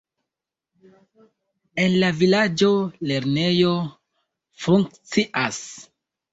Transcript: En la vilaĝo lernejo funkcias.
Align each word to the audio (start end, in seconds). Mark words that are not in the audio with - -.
En 1.83 1.99
la 2.05 2.09
vilaĝo 2.23 2.71
lernejo 3.11 3.77
funkcias. 4.67 5.65